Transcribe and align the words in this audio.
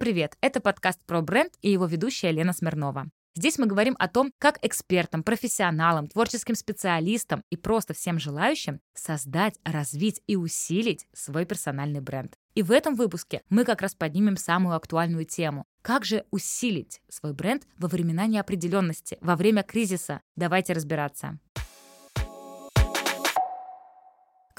привет! 0.00 0.38
Это 0.40 0.62
подкаст 0.62 1.04
про 1.04 1.20
бренд 1.20 1.52
и 1.60 1.70
его 1.70 1.84
ведущая 1.84 2.32
Лена 2.32 2.54
Смирнова. 2.54 3.10
Здесь 3.36 3.58
мы 3.58 3.66
говорим 3.66 3.94
о 3.98 4.08
том, 4.08 4.32
как 4.38 4.58
экспертам, 4.62 5.22
профессионалам, 5.22 6.06
творческим 6.08 6.54
специалистам 6.54 7.42
и 7.50 7.56
просто 7.58 7.92
всем 7.92 8.18
желающим 8.18 8.80
создать, 8.94 9.56
развить 9.62 10.22
и 10.26 10.36
усилить 10.36 11.06
свой 11.12 11.44
персональный 11.44 12.00
бренд. 12.00 12.32
И 12.54 12.62
в 12.62 12.72
этом 12.72 12.94
выпуске 12.94 13.42
мы 13.50 13.64
как 13.64 13.82
раз 13.82 13.94
поднимем 13.94 14.38
самую 14.38 14.74
актуальную 14.74 15.26
тему. 15.26 15.66
Как 15.82 16.06
же 16.06 16.24
усилить 16.30 17.02
свой 17.10 17.34
бренд 17.34 17.64
во 17.76 17.86
времена 17.86 18.26
неопределенности, 18.26 19.18
во 19.20 19.36
время 19.36 19.62
кризиса? 19.62 20.22
Давайте 20.34 20.72
разбираться. 20.72 21.38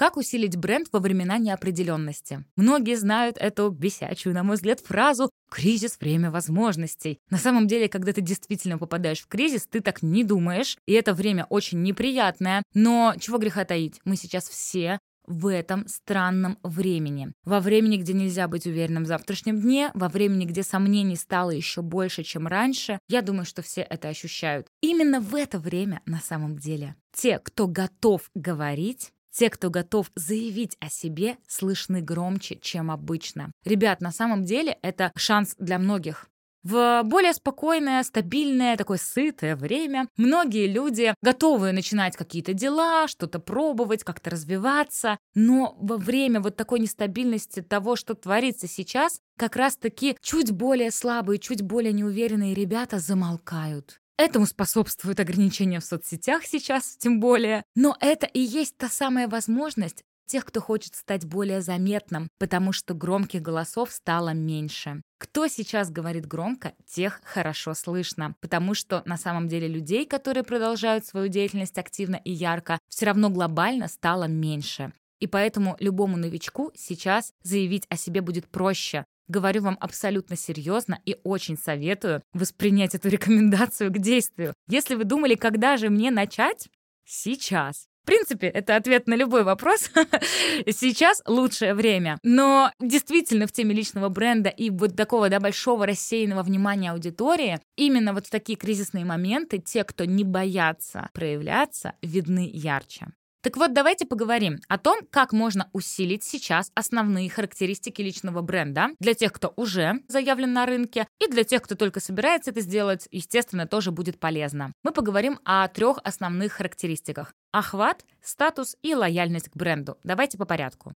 Как 0.02 0.18
усилить 0.18 0.58
бренд 0.58 0.88
во 0.91 1.00
времена 1.00 1.38
неопределенности? 1.38 2.44
Многие 2.55 2.96
знают 2.96 3.38
эту 3.38 3.70
бесячую, 3.70 4.34
на 4.34 4.41
мой 4.41 4.55
взгляд, 4.55 4.80
фразу 4.80 5.30
«кризис– 5.48 5.98
время 6.02 6.32
возможностей». 6.32 7.20
На 7.30 7.38
самом 7.38 7.68
деле, 7.68 7.88
когда 7.88 8.12
ты 8.12 8.22
действительно 8.22 8.80
попадаешь 8.80 9.20
в 9.20 9.27
кризис, 9.27 9.68
ты 9.68 9.80
так 9.80 10.02
не 10.02 10.24
думаешь, 10.24 10.76
и 10.88 10.94
это 10.94 11.14
время 11.14 11.46
очень 11.52 11.84
неприятное. 11.84 12.64
Но 12.74 13.14
чего 13.20 13.38
греха 13.38 13.64
таить, 13.64 14.00
мы 14.04 14.16
сейчас 14.16 14.50
все 14.50 14.98
в 15.27 15.46
этом 15.46 15.88
странном 15.88 16.58
времени. 16.63 17.32
Во 17.46 17.60
времени, 17.60 17.98
где 17.98 18.13
нельзя 18.13 18.48
быть 18.48 18.66
уверенным 18.66 19.04
в 19.04 19.08
завтрашнем 19.08 19.62
дне, 19.62 19.91
во 19.94 20.10
времени, 20.10 20.46
где 20.46 20.63
сомнений 20.63 21.16
стало 21.16 21.52
еще 21.52 21.84
больше, 21.84 22.24
чем 22.24 22.48
раньше, 22.48 22.98
я 23.08 23.22
думаю, 23.22 23.46
что 23.46 23.62
все 23.62 23.82
это 23.82 24.08
ощущают. 24.08 24.66
Именно 24.82 25.22
в 25.22 25.36
это 25.36 25.60
время 25.60 26.02
на 26.07 26.22
самом 26.22 26.57
деле 26.57 26.96
те, 27.13 27.38
кто 27.38 27.68
готов 27.68 28.32
говорить, 28.34 29.12
те, 29.32 29.49
кто 29.49 29.70
готов 29.70 30.12
заявить 30.15 30.77
о 30.79 30.90
себе, 30.90 31.37
слышны 31.48 32.01
громче, 32.01 32.57
чем 32.62 32.91
обычно. 32.91 33.51
Ребят, 33.65 34.01
на 34.01 34.12
самом 34.12 34.43
деле 34.43 34.77
это 34.82 35.12
шанс 35.15 35.55
для 35.57 35.79
многих. 35.79 36.27
В 36.63 37.01
более 37.04 37.34
спокойное, 37.34 38.04
стабильное, 38.04 38.77
такое 38.77 38.99
сытое 38.99 39.55
время 39.55 40.07
многие 40.15 40.68
люди 40.68 41.15
готовы 41.23 41.71
начинать 41.71 42.15
какие-то 42.15 42.54
дела, 42.54 43.07
что-то 43.07 43.40
пробовать, 43.40 44.04
как-то 44.04 44.29
развиваться, 44.29 45.18
но 45.34 45.76
во 45.82 45.98
время 45.98 46.40
вот 46.40 46.55
такой 46.55 46.79
нестабильности 46.79 47.62
того, 47.62 47.95
что 47.95 48.13
творится 48.13 48.68
сейчас, 48.68 49.20
как 49.40 49.55
раз-таки 49.55 50.16
чуть 50.21 50.51
более 50.51 50.91
слабые, 50.91 51.40
чуть 51.40 51.63
более 51.63 51.93
неуверенные 51.93 52.54
ребята 52.54 52.99
замолкают. 52.99 54.01
Этому 54.22 54.46
способствуют 54.46 55.20
ограничения 55.20 55.80
в 55.80 55.84
соцсетях 55.84 56.46
сейчас, 56.46 56.96
тем 56.96 57.20
более. 57.20 57.64
Но 57.74 57.98
это 58.00 58.28
и 58.28 58.40
есть 58.40 58.78
та 58.78 58.88
самая 58.88 59.28
возможность 59.28 60.04
тех, 60.28 60.46
кто 60.46 60.62
хочет 60.62 60.94
стать 60.94 61.26
более 61.26 61.62
заметным, 61.62 62.30
потому 62.38 62.72
что 62.72 62.94
громких 62.94 63.41
голосов 63.41 63.91
стало 63.91 64.36
меньше. 64.36 65.02
Кто 65.18 65.47
сейчас 65.47 65.90
говорит 65.90 66.28
громко, 66.28 66.74
тех 66.86 67.19
хорошо 67.24 67.74
слышно, 67.74 68.36
потому 68.41 68.75
что 68.75 69.02
на 69.06 69.18
самом 69.18 69.47
деле 69.47 69.68
людей, 69.68 70.06
которые 70.06 70.44
продолжают 70.44 71.03
свою 71.03 71.28
деятельность 71.28 71.80
активно 71.80 72.18
и 72.18 72.31
ярко, 72.31 72.78
все 72.90 73.08
равно 73.08 73.31
глобально 73.31 73.88
стало 73.88 74.25
меньше. 74.25 74.94
И 75.19 75.25
поэтому 75.25 75.78
любому 75.80 76.16
новичку 76.16 76.72
сейчас 76.75 77.34
заявить 77.41 77.88
о 77.90 77.97
себе 77.97 78.22
будет 78.22 78.47
проще, 78.47 79.03
Говорю 79.28 79.62
вам 79.64 79.78
абсолютно 79.80 80.36
серьезно 80.36 81.00
и 81.06 81.18
очень 81.24 81.58
советую 81.58 82.22
воспринять 82.34 82.96
эту 82.96 83.09
рекомендацию 83.09 83.91
к 83.91 83.97
действию. 83.97 84.53
Если 84.68 84.96
вы 84.96 85.03
думали, 85.03 85.36
когда 85.36 85.78
же 85.78 85.90
мне 85.90 86.12
начать, 86.12 86.69
сейчас. 87.06 87.88
В 88.03 88.06
принципе, 88.08 88.47
это 88.47 88.75
ответ 88.75 89.08
на 89.08 89.13
любой 89.13 89.44
вопрос. 89.44 89.91
Сейчас 90.68 91.22
лучшее 91.28 91.75
время. 91.75 92.18
Но 92.23 92.72
действительно 92.79 93.45
в 93.45 93.51
теме 93.51 93.75
личного 93.75 94.09
бренда 94.09 94.50
и 94.50 94.72
вот 94.72 94.95
такого 94.95 95.29
да, 95.29 95.40
большого 95.40 95.85
рассеянного 95.85 96.41
внимания 96.41 96.91
аудитории, 96.91 97.59
именно 97.75 98.13
вот 98.13 98.25
в 98.25 98.31
такие 98.31 98.57
кризисные 98.57 99.06
моменты 99.06 99.59
те, 99.59 99.84
кто 99.84 100.06
не 100.06 100.24
боятся 100.24 101.09
проявляться, 101.13 101.94
видны 102.01 102.50
ярче. 102.51 103.07
Так 103.41 103.57
вот, 103.57 103.74
давайте 103.74 104.06
поговорим 104.06 104.59
о 104.68 104.78
том, 104.78 105.00
как 105.09 105.34
можно 105.34 105.68
усилить 105.74 106.24
сейчас 106.24 106.72
основные 106.75 107.28
характеристики 107.28 108.02
личного 108.02 108.41
бренда 108.41 108.90
для 109.00 109.16
тех, 109.16 109.34
кто 109.34 109.52
уже 109.56 110.03
заявлен 110.07 110.53
на 110.53 110.68
рынке, 110.68 111.07
и 111.19 111.28
для 111.28 111.44
тех, 111.44 111.63
кто 111.63 111.74
только 111.74 112.00
собирается 112.00 112.51
это 112.51 112.62
сделать, 112.62 113.07
естественно, 113.09 113.66
тоже 113.66 113.91
будет 113.91 114.19
полезно. 114.19 114.74
Мы 114.84 114.91
поговорим 114.91 115.40
о 115.44 115.68
трех 115.69 115.97
основных 116.03 116.53
характеристиках. 116.53 117.34
Охват, 117.51 118.06
статус 118.22 118.78
и 118.84 118.94
лояльность 118.94 119.50
к 119.50 119.56
бренду. 119.56 119.97
Давайте 120.03 120.38
по 120.38 120.46
порядку. 120.46 120.94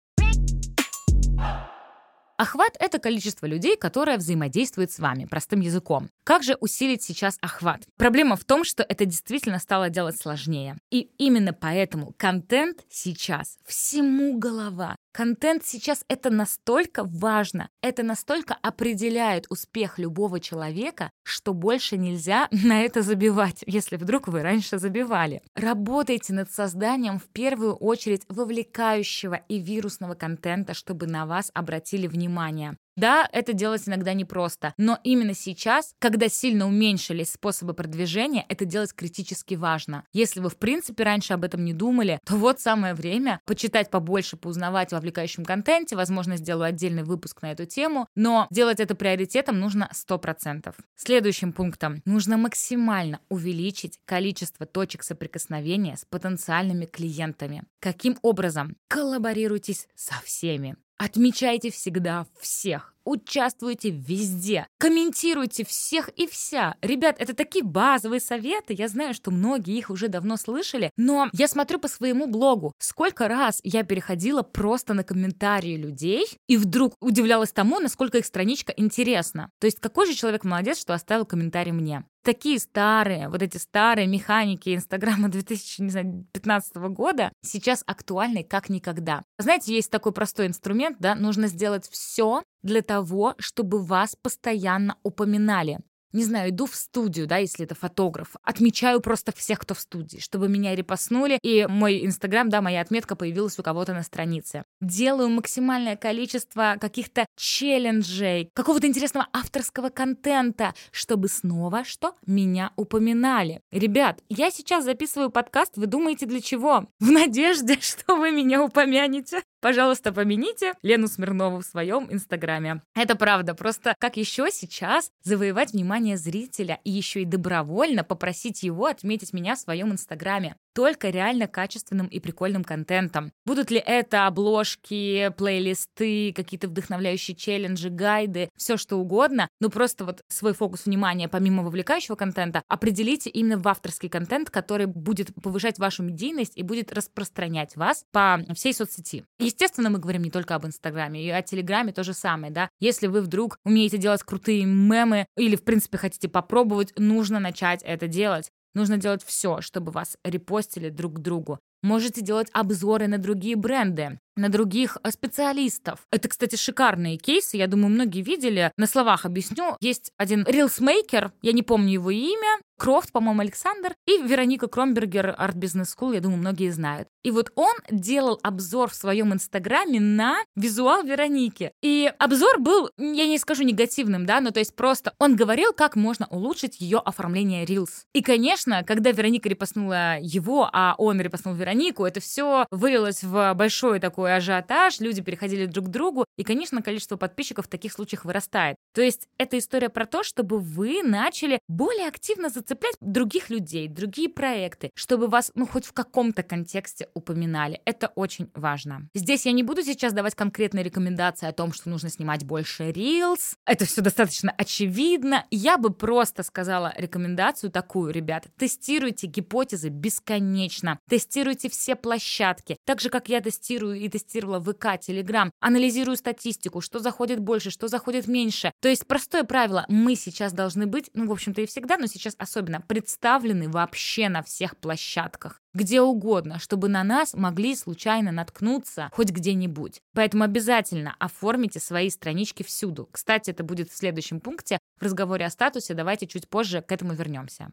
Охват— 2.37 2.75
это 2.79 2.97
количество 2.99 3.45
людей, 3.45 3.77
которое 3.77 4.17
взаимодействует 4.17 4.91
с 4.91 4.99
вами, 4.99 5.25
простым 5.25 5.59
языком. 5.59 6.09
Как 6.23 6.43
же 6.43 6.55
усилить 6.59 7.03
сейчас 7.03 7.37
охват? 7.41 7.83
Проблема 7.97 8.35
в 8.35 8.43
том, 8.43 8.63
что 8.63 8.83
это 8.83 9.05
действительно 9.05 9.59
стало 9.59 9.89
делать 9.89 10.19
сложнее. 10.19 10.77
И 10.89 11.11
именно 11.17 11.53
поэтому 11.53 12.13
контент 12.17 12.85
сейчас 12.89 13.57
всему 13.65 14.37
голова. 14.37 14.95
Контент 15.13 15.63
сейчас 15.63 16.03
это 16.07 16.31
настолько 16.31 17.03
важно, 17.03 17.69
это 17.83 18.01
настолько 18.01 18.55
определяет 18.55 19.45
успех 19.51 19.99
любого 19.99 20.39
человека, 20.39 21.11
что 21.21 21.53
больше 21.53 21.97
нельзя 21.97 22.47
на 22.51 22.81
это 22.81 23.03
забивать, 23.03 23.63
если 23.67 23.97
вдруг 23.97 24.27
вы 24.27 24.41
раньше 24.41 24.79
забивали. 24.79 25.43
Работайте 25.55 26.33
над 26.33 26.51
созданием 26.51 27.19
в 27.19 27.25
первую 27.25 27.75
очередь 27.75 28.23
вовлекающего 28.27 29.35
и 29.35 29.59
вирусного 29.59 30.15
контента, 30.15 30.73
чтобы 30.73 31.05
на 31.05 31.27
вас 31.27 31.51
обратили 31.53 32.07
внимание. 32.07 32.75
Да, 32.95 33.27
это 33.31 33.53
делать 33.53 33.87
иногда 33.87 34.13
непросто, 34.13 34.73
но 34.77 34.99
именно 35.03 35.33
сейчас, 35.33 35.95
когда 35.99 36.29
сильно 36.29 36.67
уменьшились 36.67 37.33
способы 37.33 37.73
продвижения, 37.73 38.45
это 38.49 38.65
делать 38.65 38.93
критически 38.93 39.55
важно. 39.55 40.05
Если 40.13 40.39
вы, 40.39 40.49
в 40.49 40.57
принципе, 40.57 41.03
раньше 41.03 41.33
об 41.33 41.43
этом 41.43 41.65
не 41.65 41.73
думали, 41.73 42.19
то 42.25 42.35
вот 42.35 42.59
самое 42.59 42.93
время 42.93 43.39
почитать 43.45 43.89
побольше, 43.89 44.37
поузнавать 44.37 44.93
о 44.93 44.97
вовлекающем 44.97 45.43
контенте, 45.43 45.95
возможно, 45.95 46.37
сделаю 46.37 46.65
отдельный 46.65 47.03
выпуск 47.03 47.41
на 47.41 47.51
эту 47.51 47.65
тему, 47.65 48.07
но 48.15 48.47
делать 48.51 48.79
это 48.79 48.95
приоритетом 48.95 49.59
нужно 49.59 49.89
100%. 49.93 50.73
Следующим 50.95 51.51
пунктом 51.51 52.01
нужно 52.05 52.37
максимально 52.37 53.19
увеличить 53.29 53.99
количество 54.05 54.65
точек 54.65 55.03
соприкосновения 55.03 55.97
с 55.97 56.05
потенциальными 56.05 56.85
клиентами. 56.85 57.63
Каким 57.79 58.17
образом? 58.21 58.77
Коллаборируйтесь 58.87 59.87
со 59.95 60.15
всеми. 60.23 60.75
Отмечайте 60.97 61.71
всегда 61.71 62.25
всех. 62.39 62.93
Участвуйте 63.05 63.89
везде, 63.89 64.65
комментируйте 64.77 65.65
всех 65.65 66.09
и 66.15 66.25
вся. 66.25 66.75
Ребят, 66.81 67.17
это 67.19 67.33
такие 67.33 67.65
базовые 67.65 68.21
советы, 68.21 68.73
я 68.73 68.87
знаю, 68.87 69.13
что 69.13 69.29
многие 69.29 69.77
их 69.77 69.89
уже 69.89 70.07
давно 70.07 70.37
слышали, 70.37 70.89
но 70.95 71.29
я 71.33 71.49
смотрю 71.49 71.79
по 71.79 71.89
своему 71.89 72.27
блогу, 72.27 72.71
сколько 72.79 73.27
раз 73.27 73.59
я 73.63 73.83
переходила 73.83 74.41
просто 74.41 74.93
на 74.93 75.03
комментарии 75.03 75.75
людей 75.75 76.25
и 76.47 76.55
вдруг 76.55 76.95
удивлялась 77.01 77.51
тому, 77.51 77.79
насколько 77.79 78.19
их 78.19 78.25
страничка 78.25 78.73
интересна. 78.77 79.49
То 79.59 79.65
есть 79.65 79.81
какой 79.81 80.07
же 80.07 80.13
человек 80.13 80.45
молодец, 80.45 80.79
что 80.79 80.93
оставил 80.93 81.25
комментарий 81.25 81.73
мне 81.73 82.05
такие 82.23 82.59
старые, 82.59 83.29
вот 83.29 83.41
эти 83.41 83.57
старые 83.57 84.07
механики 84.07 84.75
Инстаграма 84.75 85.27
2015 85.29 86.75
года 86.75 87.31
сейчас 87.41 87.83
актуальны 87.85 88.43
как 88.43 88.69
никогда. 88.69 89.23
Знаете, 89.37 89.75
есть 89.75 89.91
такой 89.91 90.11
простой 90.11 90.47
инструмент, 90.47 90.97
да, 90.99 91.15
нужно 91.15 91.47
сделать 91.47 91.87
все 91.89 92.43
для 92.63 92.81
того, 92.81 93.35
чтобы 93.37 93.83
вас 93.83 94.15
постоянно 94.15 94.97
упоминали 95.03 95.79
не 96.13 96.23
знаю, 96.23 96.51
иду 96.51 96.65
в 96.65 96.75
студию, 96.75 97.27
да, 97.27 97.37
если 97.37 97.65
это 97.65 97.75
фотограф, 97.75 98.35
отмечаю 98.43 99.01
просто 99.01 99.31
всех, 99.35 99.59
кто 99.59 99.73
в 99.73 99.79
студии, 99.79 100.19
чтобы 100.19 100.47
меня 100.47 100.75
репостнули, 100.75 101.39
и 101.41 101.65
мой 101.67 102.05
Инстаграм, 102.05 102.49
да, 102.49 102.61
моя 102.61 102.81
отметка 102.81 103.15
появилась 103.15 103.59
у 103.59 103.63
кого-то 103.63 103.93
на 103.93 104.03
странице. 104.03 104.63
Делаю 104.81 105.29
максимальное 105.29 105.97
количество 105.97 106.77
каких-то 106.79 107.25
челленджей, 107.35 108.49
какого-то 108.53 108.87
интересного 108.87 109.27
авторского 109.33 109.89
контента, 109.89 110.73
чтобы 110.91 111.27
снова 111.27 111.83
что? 111.83 112.13
Меня 112.25 112.71
упоминали. 112.75 113.61
Ребят, 113.71 114.21
я 114.29 114.51
сейчас 114.51 114.85
записываю 114.85 115.29
подкаст, 115.29 115.77
вы 115.77 115.87
думаете 115.87 116.25
для 116.25 116.41
чего? 116.41 116.87
В 116.99 117.11
надежде, 117.11 117.77
что 117.81 118.15
вы 118.15 118.31
меня 118.31 118.63
упомянете. 118.63 119.41
Пожалуйста, 119.63 120.11
помяните 120.11 120.73
Лену 120.81 121.07
Смирнову 121.07 121.59
в 121.59 121.65
своем 121.65 122.11
инстаграме. 122.11 122.81
Это 122.95 123.15
правда. 123.15 123.55
Просто 123.55 123.95
как 123.97 124.17
еще 124.17 124.49
сейчас 124.51 125.09
завоевать 125.23 125.71
внимание 125.71 126.17
зрителя 126.17 126.81
и 126.83 126.91
еще 126.91 127.21
и 127.21 127.25
добровольно 127.25 128.03
попросить 128.03 128.61
его 128.61 128.87
отметить 128.87 129.31
меня 129.31 129.55
в 129.55 129.59
своем 129.59 129.93
инстаграме? 129.93 130.57
Только 130.73 131.09
реально 131.09 131.47
качественным 131.47 132.07
и 132.07 132.19
прикольным 132.19 132.63
контентом. 132.63 133.31
Будут 133.45 133.71
ли 133.71 133.81
это 133.83 134.27
обложки, 134.27 135.31
плейлисты, 135.37 136.33
какие-то 136.33 136.67
вдохновляющие 136.67 137.35
челленджи, 137.35 137.89
гайды, 137.89 138.49
все 138.57 138.77
что 138.77 138.97
угодно, 138.97 139.47
но 139.59 139.69
просто 139.69 140.05
вот 140.05 140.21
свой 140.27 140.53
фокус 140.53 140.85
внимания 140.85 141.27
помимо 141.29 141.63
вовлекающего 141.63 142.15
контента 142.15 142.63
определите 142.67 143.29
именно 143.29 143.57
в 143.57 143.67
авторский 143.67 144.09
контент, 144.09 144.49
который 144.49 144.85
будет 144.85 145.33
повышать 145.41 145.79
вашу 145.79 146.03
медийность 146.03 146.53
и 146.55 146.63
будет 146.63 146.91
распространять 146.93 147.75
вас 147.75 148.05
по 148.11 148.39
всей 148.55 148.73
соцсети. 148.73 149.25
Естественно, 149.39 149.89
мы 149.89 149.99
говорим 149.99 150.23
не 150.23 150.31
только 150.31 150.55
об 150.55 150.65
Инстаграме, 150.65 151.23
и 151.23 151.29
о 151.29 151.41
Телеграме 151.41 151.93
то 151.93 152.03
же 152.03 152.13
самое, 152.13 152.51
да. 152.51 152.69
Если 152.79 153.07
вы 153.07 153.21
вдруг 153.21 153.57
умеете 153.63 153.97
делать 153.97 154.23
крутые 154.23 154.65
мемы 154.65 155.27
или, 155.37 155.55
в 155.55 155.63
принципе, 155.63 155.97
хотите 155.97 156.27
попробовать, 156.27 156.93
нужно 156.97 157.39
начать 157.39 157.81
это 157.83 158.07
делать. 158.07 158.51
Нужно 158.73 158.97
делать 158.97 159.23
все, 159.23 159.61
чтобы 159.61 159.91
вас 159.91 160.17
репостили 160.23 160.89
друг 160.89 161.15
к 161.15 161.19
другу. 161.19 161.59
Можете 161.81 162.21
делать 162.21 162.49
обзоры 162.53 163.07
на 163.07 163.17
другие 163.17 163.55
бренды 163.55 164.19
на 164.35 164.49
других 164.49 164.97
э, 165.03 165.11
специалистов. 165.11 165.99
Это, 166.11 166.29
кстати, 166.29 166.55
шикарные 166.55 167.17
кейсы, 167.17 167.57
я 167.57 167.67
думаю, 167.67 167.89
многие 167.89 168.21
видели. 168.21 168.71
На 168.77 168.87
словах 168.87 169.25
объясню. 169.25 169.77
Есть 169.79 170.11
один 170.17 170.45
рилсмейкер, 170.47 171.31
я 171.41 171.51
не 171.51 171.63
помню 171.63 171.93
его 171.93 172.11
имя, 172.11 172.59
Крофт, 172.77 173.11
по-моему, 173.11 173.41
Александр, 173.41 173.95
и 174.05 174.17
Вероника 174.17 174.67
Кромбергер, 174.67 175.37
Art 175.39 175.55
Business 175.55 175.95
School, 175.97 176.15
я 176.15 176.21
думаю, 176.21 176.39
многие 176.39 176.69
знают. 176.71 177.07
И 177.23 177.31
вот 177.31 177.51
он 177.55 177.73
делал 177.89 178.39
обзор 178.43 178.89
в 178.89 178.95
своем 178.95 179.33
инстаграме 179.33 179.99
на 179.99 180.39
визуал 180.55 181.03
Вероники. 181.03 181.71
И 181.81 182.11
обзор 182.19 182.59
был, 182.59 182.89
я 182.97 183.27
не 183.27 183.37
скажу 183.37 183.63
негативным, 183.63 184.25
да, 184.25 184.41
но 184.41 184.51
то 184.51 184.59
есть 184.59 184.75
просто 184.75 185.13
он 185.19 185.35
говорил, 185.35 185.71
как 185.71 185.95
можно 185.95 186.27
улучшить 186.29 186.81
ее 186.81 186.97
оформление 186.97 187.63
Reels. 187.65 188.03
И, 188.13 188.21
конечно, 188.21 188.83
когда 188.83 189.11
Вероника 189.11 189.47
репостнула 189.47 190.19
его, 190.19 190.69
а 190.73 190.95
он 190.97 191.21
репостнул 191.21 191.53
Веронику, 191.53 192.05
это 192.05 192.19
все 192.19 192.65
вылилось 192.71 193.23
в 193.23 193.53
большой 193.53 193.99
такой 193.99 194.22
такой 194.23 194.35
ажиотаж, 194.37 195.01
люди 195.01 195.21
переходили 195.21 195.65
друг 195.65 195.87
к 195.87 195.89
другу, 195.89 196.25
и, 196.37 196.43
конечно, 196.43 196.81
количество 196.81 197.17
подписчиков 197.17 197.65
в 197.65 197.67
таких 197.67 197.91
случаях 197.91 198.23
вырастает. 198.23 198.77
То 198.93 199.01
есть 199.01 199.27
это 199.37 199.57
история 199.57 199.89
про 199.89 200.05
то, 200.05 200.23
чтобы 200.23 200.59
вы 200.59 201.03
начали 201.03 201.59
более 201.67 202.07
активно 202.07 202.49
зацеплять 202.49 202.95
других 203.01 203.49
людей, 203.49 203.89
другие 203.89 204.29
проекты, 204.29 204.91
чтобы 204.95 205.27
вас, 205.27 205.51
ну, 205.55 205.67
хоть 205.67 205.85
в 205.85 205.91
каком-то 205.91 206.41
контексте 206.41 207.09
упоминали. 207.13 207.81
Это 207.85 208.07
очень 208.15 208.49
важно. 208.53 209.09
Здесь 209.13 209.45
я 209.45 209.51
не 209.51 209.63
буду 209.63 209.83
сейчас 209.83 210.13
давать 210.13 210.35
конкретные 210.35 210.83
рекомендации 210.83 211.47
о 211.47 211.51
том, 211.51 211.73
что 211.73 211.89
нужно 211.89 212.09
снимать 212.09 212.45
больше 212.45 212.91
Reels. 212.91 213.57
Это 213.65 213.83
все 213.85 214.01
достаточно 214.01 214.53
очевидно. 214.57 215.45
Я 215.51 215.77
бы 215.77 215.89
просто 215.89 216.43
сказала 216.43 216.93
рекомендацию 216.95 217.71
такую, 217.71 218.13
ребята. 218.13 218.49
Тестируйте 218.57 219.27
гипотезы 219.27 219.89
бесконечно. 219.89 220.99
Тестируйте 221.09 221.69
все 221.69 221.95
площадки. 221.95 222.77
Так 222.85 223.01
же, 223.01 223.09
как 223.09 223.27
я 223.27 223.41
тестирую 223.41 223.99
и 223.99 224.12
тестировала 224.13 224.61
ВК, 224.61 224.99
Телеграм, 225.01 225.51
анализирую 225.59 226.15
статистику, 226.15 226.81
что 226.81 226.99
заходит 226.99 227.39
больше, 227.39 227.71
что 227.71 227.87
заходит 227.87 228.27
меньше. 228.27 228.71
То 228.79 228.89
есть 228.89 229.07
простое 229.07 229.43
правило, 229.43 229.85
мы 229.89 230.15
сейчас 230.15 230.53
должны 230.53 230.85
быть, 230.85 231.09
ну, 231.13 231.27
в 231.27 231.31
общем-то 231.31 231.61
и 231.61 231.65
всегда, 231.65 231.97
но 231.97 232.05
сейчас 232.05 232.35
особенно, 232.37 232.79
представлены 232.79 233.69
вообще 233.69 234.29
на 234.29 234.43
всех 234.43 234.77
площадках 234.77 235.59
где 235.73 236.01
угодно, 236.01 236.59
чтобы 236.59 236.87
на 236.87 237.03
нас 237.03 237.33
могли 237.33 237.75
случайно 237.75 238.31
наткнуться 238.31 239.09
хоть 239.11 239.31
где-нибудь. 239.31 240.01
Поэтому 240.13 240.43
обязательно 240.43 241.15
оформите 241.19 241.79
свои 241.79 242.09
странички 242.09 242.63
всюду. 242.63 243.09
Кстати, 243.11 243.49
это 243.49 243.63
будет 243.63 243.89
в 243.89 243.97
следующем 243.97 244.39
пункте 244.39 244.77
в 244.99 245.03
разговоре 245.03 245.45
о 245.45 245.49
статусе. 245.49 245.95
Давайте 245.95 246.27
чуть 246.27 246.47
позже 246.47 246.81
к 246.81 246.91
этому 246.91 247.13
вернемся. 247.13 247.71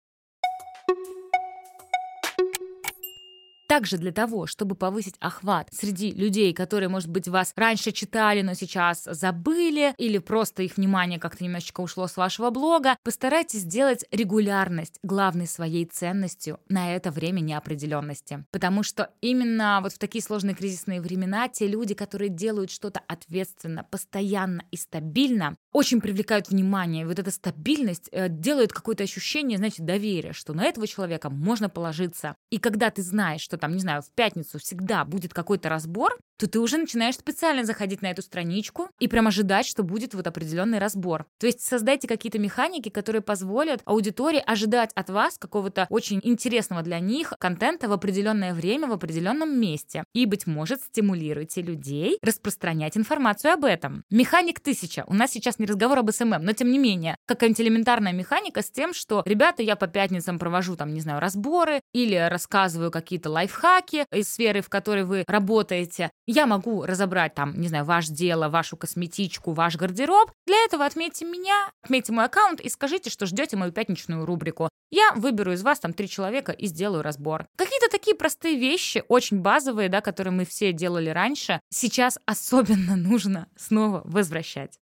Также 3.70 3.98
для 3.98 4.10
того, 4.10 4.48
чтобы 4.48 4.74
повысить 4.74 5.14
охват 5.20 5.68
среди 5.70 6.10
людей, 6.10 6.52
которые, 6.52 6.88
может 6.88 7.08
быть, 7.08 7.28
вас 7.28 7.52
раньше 7.54 7.92
читали, 7.92 8.42
но 8.42 8.54
сейчас 8.54 9.04
забыли, 9.04 9.94
или 9.96 10.18
просто 10.18 10.64
их 10.64 10.76
внимание 10.76 11.20
как-то 11.20 11.44
немножечко 11.44 11.80
ушло 11.80 12.08
с 12.08 12.16
вашего 12.16 12.50
блога, 12.50 12.96
постарайтесь 13.04 13.60
сделать 13.60 14.04
регулярность 14.10 14.98
главной 15.04 15.46
своей 15.46 15.84
ценностью 15.84 16.58
на 16.68 16.96
это 16.96 17.12
время 17.12 17.38
неопределенности. 17.38 18.44
Потому 18.50 18.82
что 18.82 19.10
именно 19.20 19.78
вот 19.80 19.92
в 19.92 19.98
такие 20.00 20.20
сложные 20.20 20.56
кризисные 20.56 21.00
времена 21.00 21.48
те 21.48 21.68
люди, 21.68 21.94
которые 21.94 22.28
делают 22.28 22.72
что-то 22.72 23.00
ответственно, 23.06 23.84
постоянно 23.84 24.64
и 24.72 24.76
стабильно, 24.76 25.54
очень 25.72 26.00
привлекают 26.00 26.48
внимание. 26.48 27.06
Вот 27.06 27.20
эта 27.20 27.30
стабильность 27.30 28.08
э, 28.10 28.28
делает 28.28 28.72
какое-то 28.72 29.04
ощущение, 29.04 29.58
знаете, 29.58 29.84
доверия, 29.84 30.32
что 30.32 30.54
на 30.54 30.64
этого 30.64 30.88
человека 30.88 31.30
можно 31.30 31.68
положиться. 31.68 32.34
И 32.50 32.58
когда 32.58 32.90
ты 32.90 33.02
знаешь, 33.02 33.40
что 33.40 33.59
там, 33.60 33.72
не 33.72 33.80
знаю, 33.80 34.02
в 34.02 34.10
пятницу 34.10 34.58
всегда 34.58 35.04
будет 35.04 35.32
какой-то 35.32 35.68
разбор, 35.68 36.18
то 36.40 36.48
ты 36.48 36.58
уже 36.58 36.78
начинаешь 36.78 37.16
специально 37.16 37.64
заходить 37.64 38.00
на 38.00 38.10
эту 38.10 38.22
страничку 38.22 38.88
и 38.98 39.08
прям 39.08 39.26
ожидать, 39.26 39.66
что 39.66 39.82
будет 39.82 40.14
вот 40.14 40.26
определенный 40.26 40.78
разбор. 40.78 41.26
То 41.38 41.46
есть 41.46 41.60
создайте 41.60 42.08
какие-то 42.08 42.38
механики, 42.38 42.88
которые 42.88 43.20
позволят 43.20 43.82
аудитории 43.84 44.42
ожидать 44.46 44.90
от 44.94 45.10
вас 45.10 45.36
какого-то 45.36 45.86
очень 45.90 46.18
интересного 46.24 46.80
для 46.80 46.98
них 46.98 47.34
контента 47.38 47.90
в 47.90 47.92
определенное 47.92 48.54
время, 48.54 48.88
в 48.88 48.92
определенном 48.92 49.60
месте. 49.60 50.04
И, 50.14 50.24
быть 50.24 50.46
может, 50.46 50.80
стимулируйте 50.80 51.60
людей 51.60 52.18
распространять 52.22 52.96
информацию 52.96 53.52
об 53.52 53.66
этом. 53.66 54.02
Механик 54.10 54.60
тысяча. 54.60 55.04
У 55.08 55.14
нас 55.14 55.30
сейчас 55.32 55.58
не 55.58 55.66
разговор 55.66 55.98
об 55.98 56.10
SMM, 56.10 56.42
но 56.42 56.54
тем 56.54 56.70
не 56.70 56.78
менее, 56.78 57.16
какая-нибудь 57.26 57.60
элементарная 57.60 58.14
механика 58.14 58.62
с 58.62 58.70
тем, 58.70 58.94
что, 58.94 59.22
ребята, 59.26 59.62
я 59.62 59.76
по 59.76 59.88
пятницам 59.88 60.38
провожу 60.38 60.74
там, 60.74 60.94
не 60.94 61.02
знаю, 61.02 61.20
разборы 61.20 61.82
или 61.92 62.14
рассказываю 62.30 62.90
какие-то 62.90 63.28
лайфхаки 63.28 64.06
из 64.10 64.32
сферы, 64.32 64.62
в 64.62 64.70
которой 64.70 65.04
вы 65.04 65.24
работаете. 65.28 66.10
Я 66.32 66.46
могу 66.46 66.86
разобрать 66.86 67.34
там, 67.34 67.60
не 67.60 67.66
знаю, 67.66 67.84
ваше 67.84 68.12
дело, 68.12 68.48
вашу 68.48 68.76
косметичку, 68.76 69.52
ваш 69.52 69.74
гардероб. 69.74 70.30
Для 70.46 70.64
этого 70.64 70.86
отметьте 70.86 71.24
меня, 71.24 71.72
отметьте 71.82 72.12
мой 72.12 72.26
аккаунт 72.26 72.60
и 72.60 72.68
скажите, 72.68 73.10
что 73.10 73.26
ждете 73.26 73.56
мою 73.56 73.72
пятничную 73.72 74.24
рубрику. 74.24 74.68
Я 74.92 75.10
выберу 75.16 75.52
из 75.52 75.64
вас 75.64 75.80
там 75.80 75.92
три 75.92 76.08
человека 76.08 76.52
и 76.52 76.66
сделаю 76.66 77.02
разбор. 77.02 77.46
Какие-то 77.56 77.88
такие 77.90 78.16
простые 78.16 78.56
вещи, 78.60 79.02
очень 79.08 79.40
базовые, 79.40 79.88
да, 79.88 80.00
которые 80.00 80.32
мы 80.32 80.44
все 80.44 80.72
делали 80.72 81.10
раньше, 81.10 81.58
сейчас 81.68 82.16
особенно 82.26 82.94
нужно 82.94 83.48
снова 83.56 84.02
возвращать. 84.04 84.78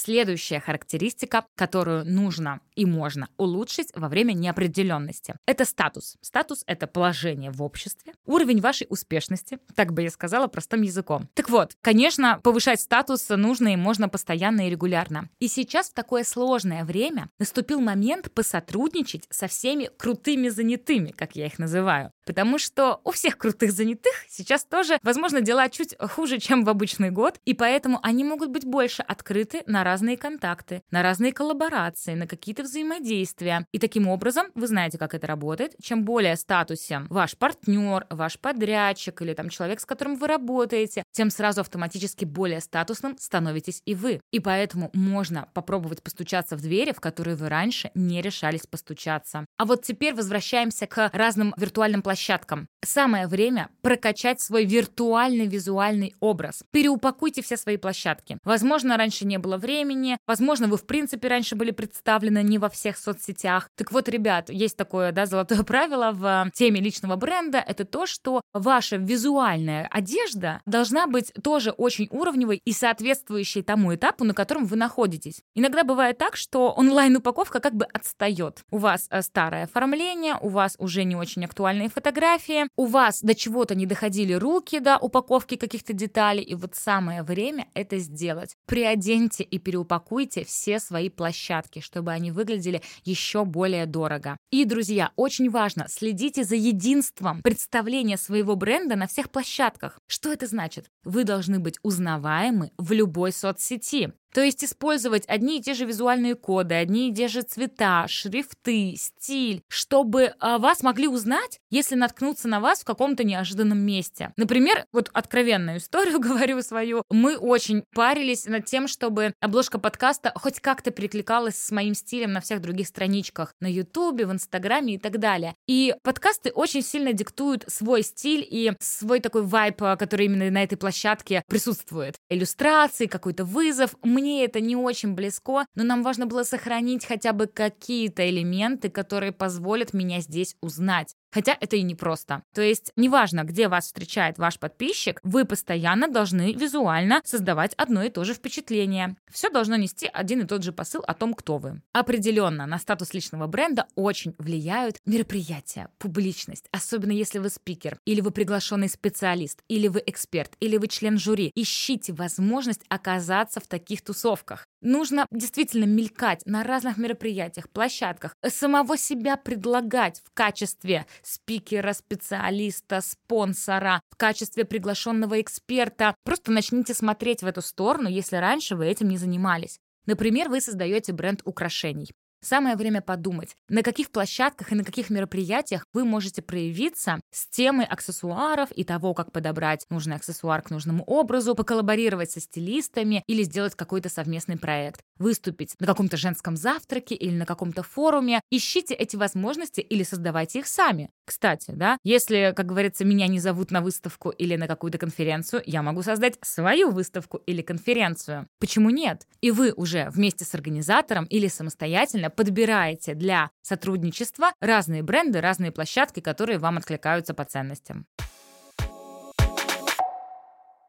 Следующая 0.00 0.60
характеристика, 0.60 1.44
которую 1.56 2.04
нужно 2.04 2.60
и 2.76 2.86
можно 2.86 3.28
улучшить 3.36 3.90
во 3.96 4.08
время 4.08 4.32
неопределенности, 4.32 5.34
это 5.44 5.64
статус. 5.64 6.16
Статус— 6.20 6.62
это 6.68 6.86
положение 6.86 7.50
в 7.50 7.64
обществе, 7.64 8.12
уровень 8.24 8.60
вашей 8.60 8.86
успешности, 8.88 9.58
так 9.74 9.92
бы 9.92 10.02
я 10.02 10.10
сказала 10.10 10.46
простым 10.46 10.82
языком. 10.82 11.28
Так 11.34 11.50
вот, 11.50 11.74
конечно, 11.80 12.38
повышать 12.44 12.80
статус 12.80 13.28
нужно 13.28 13.72
и 13.72 13.76
можно 13.76 14.08
постоянно 14.08 14.68
и 14.68 14.70
регулярно. 14.70 15.30
И 15.40 15.48
сейчас 15.48 15.90
в 15.90 15.94
такое 15.94 16.22
сложное 16.22 16.84
время 16.84 17.28
наступил 17.40 17.80
момент 17.80 18.32
посотрудничать 18.32 19.26
со 19.30 19.48
всеми 19.48 19.90
крутыми 19.98 20.48
занятыми, 20.48 21.10
как 21.10 21.34
я 21.34 21.46
их 21.46 21.58
называю. 21.58 22.12
Потому 22.28 22.58
что 22.58 23.00
у 23.04 23.10
всех 23.12 23.38
крутых 23.38 23.72
занятых 23.72 24.12
сейчас 24.28 24.62
тоже, 24.62 24.98
возможно, 25.02 25.40
дела 25.40 25.70
чуть 25.70 25.96
хуже, 25.98 26.36
чем 26.36 26.62
в 26.62 26.68
обычный 26.68 27.10
год, 27.10 27.40
и 27.46 27.54
поэтому 27.54 28.00
они 28.02 28.22
могут 28.22 28.50
быть 28.50 28.66
больше 28.66 29.00
открыты 29.00 29.62
на 29.64 29.82
разные 29.82 30.18
контакты, 30.18 30.82
на 30.90 31.02
разные 31.02 31.32
коллаборации, 31.32 32.12
на 32.12 32.26
какие-то 32.26 32.64
взаимодействия. 32.64 33.66
И 33.72 33.78
таким 33.78 34.08
образом, 34.08 34.48
вы 34.54 34.66
знаете, 34.66 34.98
как 34.98 35.14
это 35.14 35.26
работает, 35.26 35.74
чем 35.82 36.04
более 36.04 36.36
статусен 36.36 37.06
ваш 37.08 37.34
партнер, 37.34 38.06
ваш 38.10 38.38
подрядчик 38.38 39.22
или 39.22 39.32
там 39.32 39.48
человек, 39.48 39.80
с 39.80 39.86
которым 39.86 40.16
вы 40.16 40.26
работаете, 40.26 41.04
тем 41.12 41.30
сразу 41.30 41.62
автоматически 41.62 42.26
более 42.26 42.60
статусным 42.60 43.16
становитесь 43.18 43.80
и 43.86 43.94
вы. 43.94 44.20
И 44.32 44.40
поэтому 44.40 44.90
можно 44.92 45.48
попробовать 45.54 46.02
постучаться 46.02 46.58
в 46.58 46.60
двери, 46.60 46.92
в 46.92 47.00
которые 47.00 47.36
вы 47.36 47.48
раньше 47.48 47.90
не 47.94 48.20
решались 48.20 48.66
постучаться. 48.66 49.46
А 49.56 49.64
вот 49.64 49.82
теперь 49.82 50.12
возвращаемся 50.12 50.86
к 50.86 51.08
разным 51.14 51.54
виртуальным 51.56 52.02
площадкам 52.02 52.17
площадкам. 52.18 52.68
Самое 52.84 53.28
время 53.28 53.68
прокачать 53.82 54.40
свой 54.40 54.64
виртуальный 54.64 55.46
визуальный 55.46 56.14
образ. 56.20 56.64
Переупакуйте 56.72 57.42
все 57.42 57.56
свои 57.56 57.76
площадки. 57.76 58.38
Возможно, 58.44 58.96
раньше 58.96 59.24
не 59.24 59.38
было 59.38 59.56
времени, 59.56 60.18
возможно, 60.26 60.66
вы 60.66 60.76
в 60.76 60.86
принципе 60.86 61.28
раньше 61.28 61.54
были 61.54 61.70
представлены 61.70 62.42
не 62.42 62.58
во 62.58 62.68
всех 62.68 62.98
соцсетях. 62.98 63.68
Так 63.76 63.92
вот, 63.92 64.08
ребят, 64.08 64.50
есть 64.50 64.76
такое, 64.76 65.12
да, 65.12 65.26
золотое 65.26 65.62
правило 65.62 66.10
в 66.12 66.50
теме 66.54 66.80
личного 66.80 67.16
бренда, 67.16 67.58
это 67.58 67.84
то, 67.84 68.06
что 68.06 68.40
ваша 68.52 68.96
визуальная 68.96 69.88
одежда 69.90 70.60
должна 70.66 71.06
быть 71.06 71.32
тоже 71.42 71.70
очень 71.70 72.08
уровневой 72.10 72.60
и 72.64 72.72
соответствующей 72.72 73.62
тому 73.62 73.94
этапу, 73.94 74.24
на 74.24 74.34
котором 74.34 74.66
вы 74.66 74.76
находитесь. 74.76 75.40
Иногда 75.54 75.84
бывает 75.84 76.18
так, 76.18 76.36
что 76.36 76.72
онлайн-упаковка 76.72 77.60
как 77.60 77.74
бы 77.74 77.84
отстает. 77.92 78.62
У 78.70 78.78
вас 78.78 79.06
э, 79.10 79.22
старое 79.22 79.64
оформление, 79.64 80.36
у 80.40 80.48
вас 80.48 80.74
уже 80.78 81.04
не 81.04 81.16
очень 81.16 81.44
актуальные 81.44 81.88
фотографии, 81.88 82.07
фотографии, 82.08 82.68
у 82.76 82.86
вас 82.86 83.20
до 83.22 83.34
чего-то 83.34 83.74
не 83.74 83.84
доходили 83.84 84.32
руки 84.32 84.80
до 84.80 84.96
упаковки 84.96 85.56
каких-то 85.56 85.92
деталей, 85.92 86.42
и 86.42 86.54
вот 86.54 86.74
самое 86.74 87.22
время 87.22 87.68
это 87.74 87.98
сделать. 87.98 88.56
Приоденьте 88.66 89.44
и 89.44 89.58
переупакуйте 89.58 90.44
все 90.44 90.80
свои 90.80 91.10
площадки, 91.10 91.80
чтобы 91.80 92.12
они 92.12 92.30
выглядели 92.30 92.82
еще 93.04 93.44
более 93.44 93.84
дорого. 93.84 94.38
И, 94.50 94.64
друзья, 94.64 95.12
очень 95.16 95.50
важно, 95.50 95.86
следите 95.88 96.44
за 96.44 96.56
единством 96.56 97.42
представления 97.42 98.16
своего 98.16 98.56
бренда 98.56 98.96
на 98.96 99.06
всех 99.06 99.30
площадках. 99.30 100.00
Что 100.06 100.32
это 100.32 100.46
значит? 100.46 100.86
Вы 101.04 101.24
должны 101.24 101.58
быть 101.58 101.78
узнаваемы 101.82 102.70
в 102.78 102.92
любой 102.92 103.32
соцсети. 103.32 104.12
То 104.38 104.44
есть 104.44 104.62
использовать 104.62 105.24
одни 105.26 105.58
и 105.58 105.60
те 105.60 105.74
же 105.74 105.84
визуальные 105.84 106.36
коды, 106.36 106.76
одни 106.76 107.10
и 107.10 107.12
те 107.12 107.26
же 107.26 107.42
цвета, 107.42 108.06
шрифты, 108.06 108.94
стиль, 108.96 109.62
чтобы 109.66 110.32
а, 110.38 110.58
вас 110.58 110.84
могли 110.84 111.08
узнать, 111.08 111.58
если 111.70 111.96
наткнуться 111.96 112.46
на 112.46 112.60
вас 112.60 112.82
в 112.82 112.84
каком-то 112.84 113.24
неожиданном 113.24 113.80
месте. 113.80 114.32
Например, 114.36 114.84
вот 114.92 115.10
откровенную 115.12 115.78
историю 115.78 116.20
говорю 116.20 116.62
свою, 116.62 117.02
мы 117.10 117.36
очень 117.36 117.82
парились 117.96 118.46
над 118.46 118.64
тем, 118.64 118.86
чтобы 118.86 119.32
обложка 119.40 119.80
подкаста 119.80 120.32
хоть 120.36 120.60
как-то 120.60 120.92
перекликалась 120.92 121.56
с 121.56 121.72
моим 121.72 121.94
стилем 121.94 122.30
на 122.30 122.40
всех 122.40 122.60
других 122.60 122.86
страничках, 122.86 123.54
на 123.58 123.66
Ютубе, 123.66 124.24
в 124.24 124.30
Инстаграме 124.30 124.94
и 124.94 124.98
так 124.98 125.18
далее. 125.18 125.56
И 125.66 125.96
подкасты 126.04 126.52
очень 126.52 126.82
сильно 126.82 127.12
диктуют 127.12 127.64
свой 127.66 128.04
стиль 128.04 128.46
и 128.48 128.72
свой 128.78 129.18
такой 129.18 129.42
вайп, 129.42 129.82
а, 129.82 129.96
который 129.96 130.26
именно 130.26 130.48
на 130.48 130.62
этой 130.62 130.76
площадке 130.76 131.42
присутствует. 131.48 132.14
Иллюстрации, 132.30 133.06
какой-то 133.06 133.44
вызов. 133.44 133.96
Мне 134.04 134.27
мне 134.28 134.44
это 134.44 134.60
не 134.60 134.76
очень 134.76 135.14
близко, 135.14 135.66
но 135.74 135.84
нам 135.84 136.02
важно 136.02 136.26
было 136.26 136.42
сохранить 136.44 137.04
хотя 137.06 137.32
бы 137.32 137.46
какие-то 137.46 138.28
элементы, 138.28 138.90
которые 138.90 139.32
позволят 139.32 139.92
меня 139.94 140.20
здесь 140.20 140.56
узнать. 140.60 141.14
Хотя 141.30 141.56
это 141.60 141.76
и 141.76 141.82
непросто. 141.82 142.42
То 142.54 142.62
есть, 142.62 142.92
неважно, 142.96 143.44
где 143.44 143.68
вас 143.68 143.86
встречает 143.86 144.38
ваш 144.38 144.58
подписчик, 144.58 145.20
вы 145.22 145.44
постоянно 145.44 146.08
должны 146.08 146.52
визуально 146.52 147.20
создавать 147.24 147.74
одно 147.74 148.02
и 148.02 148.10
то 148.10 148.24
же 148.24 148.34
впечатление. 148.34 149.16
Все 149.30 149.50
должно 149.50 149.76
нести 149.76 150.08
один 150.12 150.40
и 150.40 150.46
тот 150.46 150.62
же 150.62 150.72
посыл 150.72 151.02
о 151.06 151.14
том, 151.14 151.34
кто 151.34 151.58
вы. 151.58 151.82
Определенно, 151.92 152.66
на 152.66 152.78
статус 152.78 153.12
личного 153.12 153.46
бренда 153.46 153.86
очень 153.94 154.34
влияют 154.38 154.96
мероприятия, 155.04 155.88
публичность, 155.98 156.66
особенно 156.72 157.12
если 157.12 157.38
вы 157.38 157.50
спикер, 157.50 157.98
или 158.06 158.20
вы 158.20 158.30
приглашенный 158.30 158.88
специалист, 158.88 159.62
или 159.68 159.88
вы 159.88 160.02
эксперт, 160.06 160.52
или 160.60 160.76
вы 160.76 160.88
член 160.88 161.18
жюри. 161.18 161.52
Ищите 161.54 162.12
возможность 162.12 162.82
оказаться 162.88 163.60
в 163.60 163.66
таких 163.66 164.02
тусовках. 164.02 164.66
Нужно 164.80 165.26
действительно 165.30 165.84
мелькать 165.84 166.46
на 166.46 166.62
разных 166.62 166.96
мероприятиях, 166.98 167.68
площадках, 167.68 168.34
самого 168.46 168.96
себя 168.96 169.36
предлагать 169.36 170.22
в 170.24 170.32
качестве 170.32 171.06
спикера, 171.22 171.92
специалиста, 171.92 173.00
спонсора, 173.00 174.00
в 174.10 174.16
качестве 174.16 174.64
приглашенного 174.64 175.40
эксперта. 175.40 176.14
Просто 176.24 176.52
начните 176.52 176.94
смотреть 176.94 177.42
в 177.42 177.46
эту 177.46 177.62
сторону, 177.62 178.08
если 178.08 178.36
раньше 178.36 178.76
вы 178.76 178.86
этим 178.86 179.08
не 179.08 179.18
занимались. 179.18 179.78
Например, 180.06 180.48
вы 180.48 180.60
создаете 180.60 181.12
бренд 181.12 181.42
украшений. 181.44 182.10
Самое 182.40 182.76
время 182.76 183.02
подумать, 183.02 183.56
на 183.68 183.82
каких 183.82 184.10
площадках 184.10 184.70
и 184.70 184.74
на 184.76 184.84
каких 184.84 185.10
мероприятиях 185.10 185.84
вы 185.92 186.04
можете 186.04 186.40
проявиться 186.40 187.20
с 187.32 187.48
темой 187.48 187.84
аксессуаров 187.84 188.70
и 188.70 188.84
того, 188.84 189.12
как 189.12 189.32
подобрать 189.32 189.84
нужный 189.90 190.16
аксессуар 190.16 190.62
к 190.62 190.70
нужному 190.70 191.02
образу, 191.04 191.56
поколлаборировать 191.56 192.30
со 192.30 192.40
стилистами 192.40 193.24
или 193.26 193.42
сделать 193.42 193.74
какой-то 193.74 194.08
совместный 194.08 194.56
проект, 194.56 195.00
выступить 195.18 195.74
на 195.80 195.86
каком-то 195.86 196.16
женском 196.16 196.56
завтраке 196.56 197.16
или 197.16 197.34
на 197.34 197.44
каком-то 197.44 197.82
форуме. 197.82 198.40
Ищите 198.50 198.94
эти 198.94 199.16
возможности 199.16 199.80
или 199.80 200.04
создавайте 200.04 200.60
их 200.60 200.68
сами. 200.68 201.10
Кстати, 201.28 201.72
да, 201.72 201.98
если, 202.04 202.54
как 202.56 202.64
говорится, 202.64 203.04
меня 203.04 203.26
не 203.26 203.38
зовут 203.38 203.70
на 203.70 203.82
выставку 203.82 204.30
или 204.30 204.56
на 204.56 204.66
какую-то 204.66 204.96
конференцию, 204.96 205.62
я 205.66 205.82
могу 205.82 206.02
создать 206.02 206.38
свою 206.40 206.90
выставку 206.90 207.36
или 207.44 207.60
конференцию. 207.60 208.48
Почему 208.58 208.88
нет? 208.88 209.26
И 209.42 209.50
вы 209.50 209.72
уже 209.72 210.08
вместе 210.08 210.46
с 210.46 210.54
организатором 210.54 211.26
или 211.26 211.48
самостоятельно 211.48 212.30
подбираете 212.30 213.12
для 213.12 213.50
сотрудничества 213.60 214.54
разные 214.62 215.02
бренды, 215.02 215.42
разные 215.42 215.70
площадки, 215.70 216.20
которые 216.20 216.58
вам 216.58 216.78
откликаются 216.78 217.34
по 217.34 217.44
ценностям. 217.44 218.06